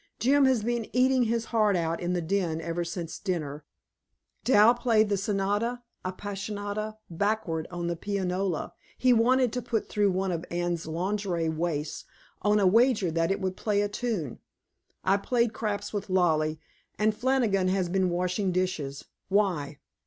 [0.17, 3.63] "Jim has been eating his heart out in the den every since dinner;
[4.43, 10.31] Dal played the Sonata Appasionata backward on the pianola he wanted to put through one
[10.31, 12.05] of Anne's lingerie waists,
[12.41, 14.39] on a wager that it would play a tune;
[15.03, 16.59] I played craps with Lollie,
[16.97, 19.05] and Flannigan has been washing dishes.
[19.29, 19.77] Why?"